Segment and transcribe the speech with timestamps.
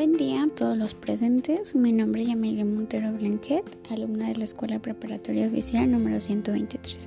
[0.00, 1.74] Buen día a todos los presentes.
[1.74, 7.06] Mi nombre es Yamilia Montero Blanquet, alumna de la Escuela Preparatoria Oficial número 123.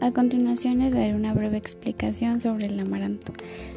[0.00, 3.34] A continuación les daré una breve explicación sobre el amaranto.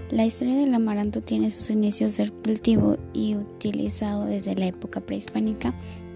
[0.09, 5.73] La historia del amaranto tiene sus inicios del cultivo y utilizado desde la época prehispánica,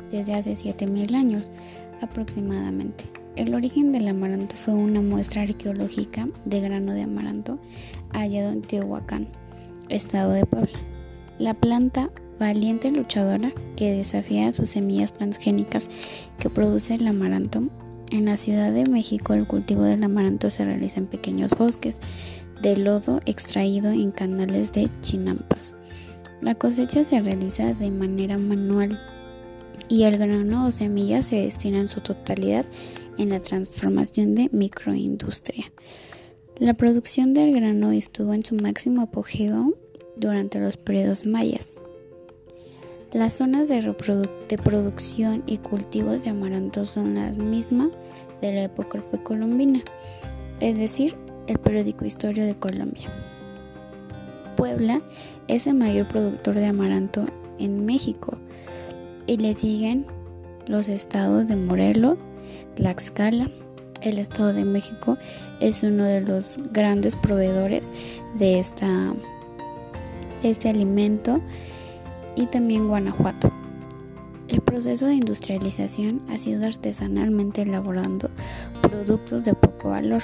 [0.10, 1.52] desde hace 7000 años
[2.00, 3.04] aproximadamente.
[3.36, 7.60] El origen del amaranto fue una muestra arqueológica de grano de amaranto
[8.14, 9.28] hallado en Tehuacán,
[9.90, 10.79] estado de Puebla.
[11.37, 15.89] La planta valiente luchadora que desafía sus semillas transgénicas
[16.39, 17.64] que produce el amaranto.
[18.12, 22.00] En la Ciudad de México el cultivo del amaranto se realiza en pequeños bosques
[22.62, 25.75] de lodo extraído en canales de chinampas.
[26.42, 29.00] La cosecha se realiza de manera manual
[29.90, 32.66] y el grano o semilla se destina en su totalidad
[33.17, 35.72] en la transformación de microindustria.
[36.59, 39.73] La producción del grano estuvo en su máximo apogeo
[40.17, 41.72] durante los periodos mayas.
[43.12, 47.88] Las zonas de, producción y cultivos de amaranto son las mismas
[48.40, 49.80] de la época precolombina,
[50.60, 53.12] es decir, el periódico Historia de Colombia.
[54.56, 55.02] Puebla
[55.48, 57.26] es el mayor productor de amaranto
[57.58, 58.38] en México
[59.26, 60.06] y le siguen
[60.68, 62.20] los estados de Morelos,
[62.76, 63.50] Tlaxcala,
[64.02, 65.18] el Estado de México
[65.62, 67.92] es uno de los grandes proveedores
[68.38, 68.86] de este
[70.70, 71.42] alimento
[72.40, 73.52] y también Guanajuato.
[74.48, 78.30] El proceso de industrialización ha sido artesanalmente elaborando
[78.82, 80.23] productos de poco valor,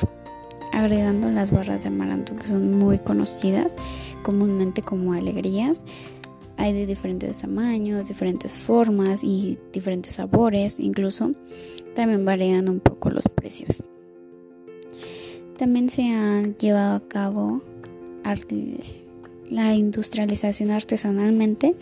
[0.71, 3.75] agregando las barras de amaranto que son muy conocidas
[4.23, 5.83] comúnmente como alegrías.
[6.57, 11.33] Hay de diferentes tamaños, diferentes formas y diferentes sabores, incluso
[11.95, 13.83] también varían un poco los precios.
[15.57, 17.61] También se han llevado a cabo
[19.49, 21.75] la industrialización artesanalmente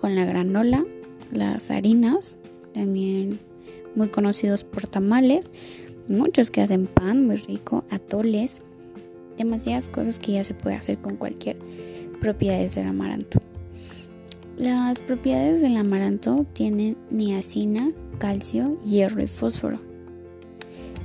[0.00, 0.84] con la granola,
[1.32, 2.36] las harinas,
[2.72, 3.38] también
[3.94, 5.50] muy conocidos por tamales,
[6.08, 8.62] muchos que hacen pan muy rico, atoles,
[9.36, 11.58] demasiadas cosas que ya se puede hacer con cualquier
[12.20, 13.40] propiedades del amaranto.
[14.56, 19.78] Las propiedades del amaranto tienen niacina, calcio, hierro y fósforo.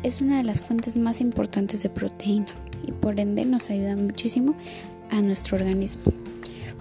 [0.01, 2.47] Es una de las fuentes más importantes de proteína
[2.85, 4.55] y por ende nos ayuda muchísimo
[5.11, 6.11] a nuestro organismo,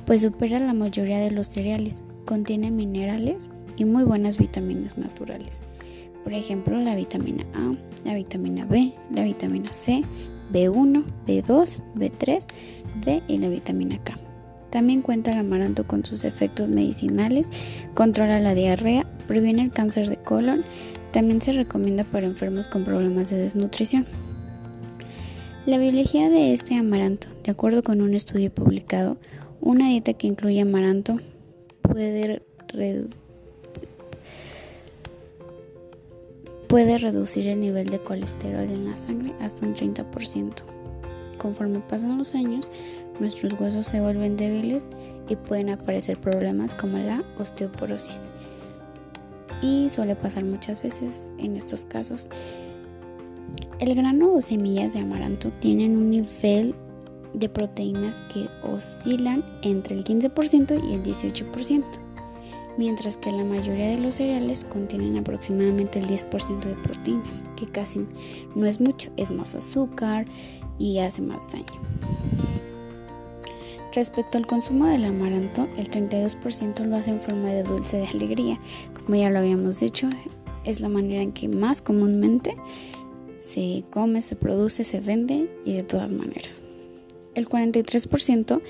[0.06, 5.62] pues supera la mayoría de los cereales, contiene minerales y muy buenas vitaminas naturales.
[6.24, 7.74] Por ejemplo, la vitamina A,
[8.04, 10.02] la vitamina B, la vitamina C,
[10.52, 12.46] B1, B2, B3,
[13.04, 14.14] D y la vitamina K.
[14.70, 17.50] También cuenta el amaranto con sus efectos medicinales,
[17.94, 20.64] controla la diarrea, previene el cáncer de colon,
[21.12, 24.06] también se recomienda para enfermos con problemas de desnutrición.
[25.64, 29.16] La biología de este amaranto, de acuerdo con un estudio publicado,
[29.60, 31.18] una dieta que incluye amaranto
[31.82, 32.42] puede,
[36.66, 40.52] puede reducir el nivel de colesterol en la sangre hasta un 30%.
[41.38, 42.68] Conforme pasan los años,
[43.20, 44.88] nuestros huesos se vuelven débiles
[45.28, 48.32] y pueden aparecer problemas como la osteoporosis.
[49.62, 52.28] Y suele pasar muchas veces en estos casos
[53.82, 56.72] el grano o semillas de amaranto tienen un nivel
[57.34, 61.84] de proteínas que oscilan entre el 15% y el 18%,
[62.78, 68.06] mientras que la mayoría de los cereales contienen aproximadamente el 10% de proteínas, que casi
[68.54, 70.26] no es mucho, es más azúcar
[70.78, 71.66] y hace más daño.
[73.92, 78.60] Respecto al consumo del amaranto, el 32% lo hace en forma de dulce de alegría.
[78.94, 80.08] Como ya lo habíamos dicho,
[80.64, 82.56] es la manera en que más comúnmente
[83.42, 86.62] se come, se produce, se vende y de todas maneras.
[87.34, 88.60] El 43%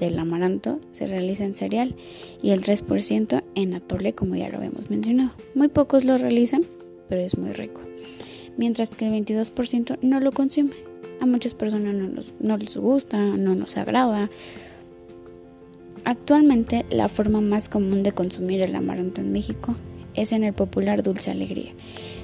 [0.00, 1.94] del amaranto se realiza en cereal
[2.42, 5.30] y el 3% en atole, como ya lo habíamos mencionado.
[5.54, 6.66] Muy pocos lo realizan,
[7.08, 7.80] pero es muy rico.
[8.56, 10.72] Mientras que el 22% no lo consume.
[11.20, 14.30] A muchas personas no, no les gusta, no nos agrada.
[16.04, 19.76] Actualmente la forma más común de consumir el amaranto en México
[20.14, 21.72] es en el popular dulce alegría,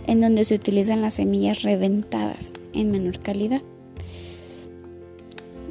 [0.07, 3.63] en donde se utilizan las semillas reventadas en menor calidad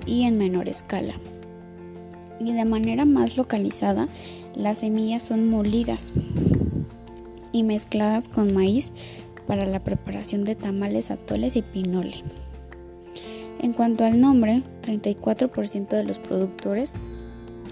[0.05, 1.15] y en menor escala.
[2.39, 4.09] Y de manera más localizada,
[4.55, 6.13] las semillas son molidas
[7.51, 8.91] y mezcladas con maíz
[9.47, 12.23] para la preparación de tamales, atoles y pinole.
[13.61, 16.95] En cuanto al nombre, 34% de los productores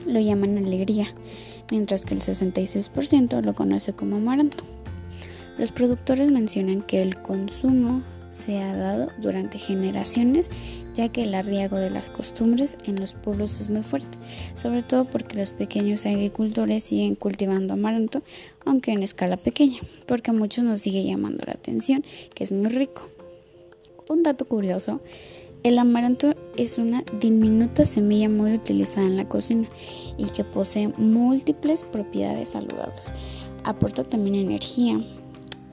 [0.06, 1.08] lo llaman alegría,
[1.70, 4.64] mientras que el 66% lo conoce como amaranto.
[5.62, 10.50] Los productores mencionan que el consumo se ha dado durante generaciones,
[10.96, 14.18] ya que el arriago de las costumbres en los pueblos es muy fuerte,
[14.56, 18.24] sobre todo porque los pequeños agricultores siguen cultivando amaranto,
[18.66, 19.78] aunque en escala pequeña,
[20.08, 22.04] porque a muchos nos sigue llamando la atención,
[22.34, 23.04] que es muy rico.
[24.10, 25.00] Un dato curioso,
[25.62, 29.68] el amaranto es una diminuta semilla muy utilizada en la cocina
[30.18, 33.14] y que posee múltiples propiedades saludables.
[33.64, 35.00] Aporta también energía,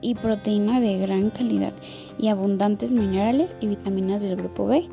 [0.01, 1.73] y proteína de gran calidad
[2.17, 4.87] y abundantes minerales y vitaminas del grupo B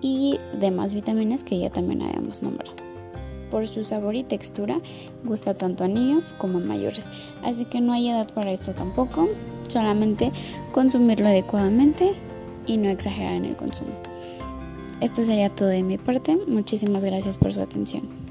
[0.00, 2.72] y demás vitaminas que ya también habíamos nombrado.
[3.50, 4.80] Por su sabor y textura
[5.24, 7.04] gusta tanto a niños como a mayores,
[7.42, 9.28] así que no hay edad para esto tampoco,
[9.68, 10.32] solamente
[10.72, 12.14] consumirlo adecuadamente
[12.66, 13.92] y no exagerar en el consumo.
[15.00, 18.21] Esto sería todo de mi parte, muchísimas gracias por su atención.